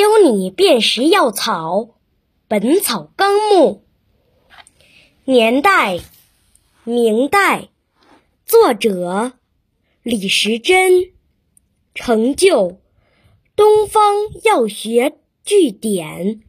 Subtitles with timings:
[0.00, 1.76] 教你辨识药草，
[2.48, 3.82] 《本草纲目》。
[5.30, 6.00] 年代：
[6.84, 7.68] 明代，
[8.46, 9.34] 作者
[10.02, 11.10] 李时珍。
[11.94, 12.78] 成就：
[13.54, 16.40] 东方药学据典。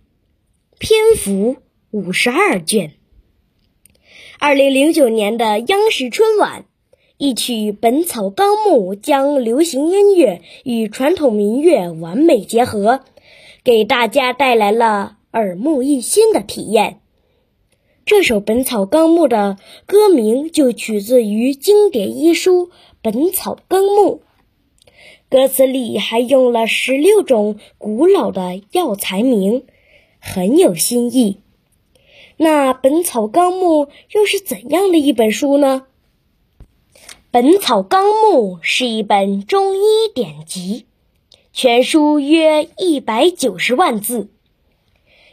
[0.80, 1.58] 篇幅
[1.90, 2.94] 五十二卷。
[4.40, 6.64] 二零零九年的央视春晚，
[7.18, 13.04] 一曲《本草纲目》将流行音乐与传统民乐完美结合，
[13.64, 17.00] 给大家带来了耳目一新的体验。
[18.06, 22.68] 这首《本草纲目》的歌名就取自于经典医书
[23.04, 24.24] 《本草纲目》，
[25.30, 29.66] 歌词里还用了十六种古老的药材名，
[30.20, 31.38] 很有新意。
[32.38, 35.86] 那《本草纲目》又是怎样的一本书呢？
[37.30, 39.82] 《本草纲目》是一本中医
[40.14, 40.88] 典籍，
[41.62, 44.32] 全书约一百九十万字，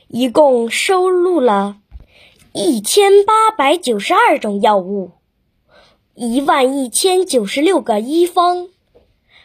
[0.08, 1.78] 一共收录了。
[2.52, 5.12] 一千八百九十二种药物，
[6.14, 8.68] 一万一千九十六个医方，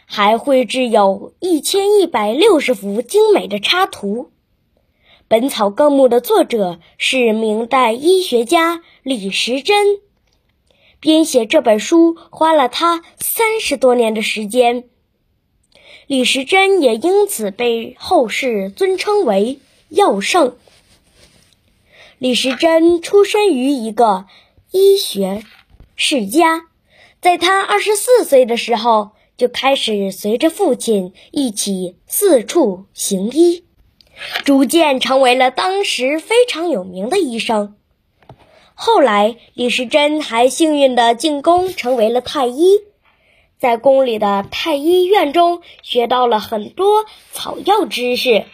[0.04, 4.24] 还绘制有一千一百六十幅精美的插图。
[5.26, 10.00] 《本草纲目》的作者是明代医学家李时珍，
[11.00, 14.90] 编写这本书花了他三十多年的时间。
[16.06, 20.56] 李时珍也因此被后世尊称为药圣。
[22.18, 24.26] 李时珍出生于一个
[24.70, 25.42] 医学
[25.96, 26.62] 世家，
[27.20, 33.64] 在他二十四岁的时候，就开始随着父亲一起四处行医，
[34.44, 37.76] 逐渐成为了当时非常有名的医生。
[38.74, 42.80] 后来，李时珍还幸运地进宫，成为了太医，
[43.64, 48.44] 在宫里的太医院中学到了很多草药知识。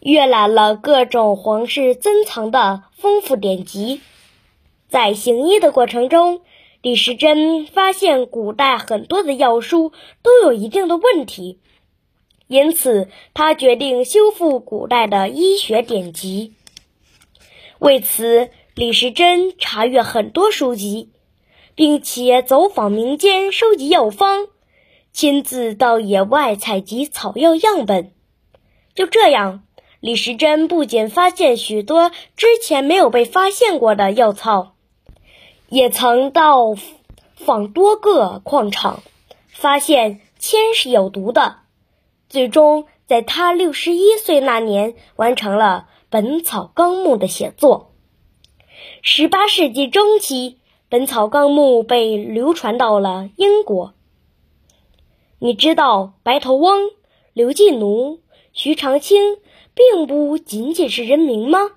[0.00, 4.00] 阅览了各种皇室珍藏的丰富典籍，
[4.88, 6.40] 在行医的过程中，
[6.80, 9.92] 李时珍发现古代很多的药书
[10.22, 11.58] 都有一定的问题，
[12.46, 16.54] 因此他决定修复古代的医学典籍。
[17.78, 21.10] 为此，李时珍查阅很多书籍，
[21.78, 24.48] 并且走访民间收集药方，
[25.12, 28.10] 亲自到野外采集草药样本。
[28.96, 29.62] 就这样。
[30.00, 34.74] 李时珍不仅发现许多之前没有被发现过的药草，
[35.68, 36.74] 也曾到
[37.36, 39.00] 访多个矿场，
[39.46, 41.58] 发现铅是有毒的。
[42.28, 47.92] 最终，在他六十一岁那年，完成了《本草纲目》的写作。
[49.00, 50.58] 十八世纪中期，
[50.90, 53.92] 《本草纲目》被流传到了英国。
[55.38, 56.90] 你知道白头翁、
[57.34, 58.20] 刘进奴、
[58.52, 59.36] 徐长卿？
[59.74, 61.70] 并不仅仅是人名吗？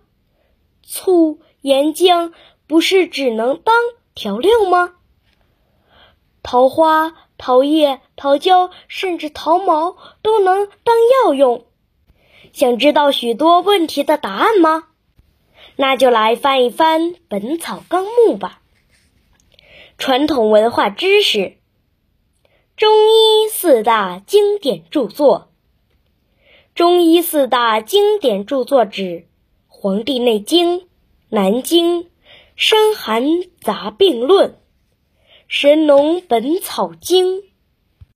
[0.81, 2.33] 醋、盐、姜
[2.65, 3.75] 不是只能当
[4.15, 4.95] 调料吗？
[6.41, 10.95] 桃花、桃叶、桃胶，甚至桃毛都能当
[11.25, 11.65] 药用。
[12.53, 14.85] 想知道许多问题的答案吗？
[15.75, 18.61] 那就来翻一翻《本草纲目》吧。
[20.01, 21.57] 传统文化知识：
[22.75, 25.51] 中医四大经典著作。
[26.73, 29.03] 中医四大经典著作指
[29.67, 30.79] 《黄帝内经》
[31.29, 32.01] 《南经》
[32.55, 33.23] 《伤寒
[33.61, 34.49] 杂病论》
[35.47, 37.41] 《神农本草经》。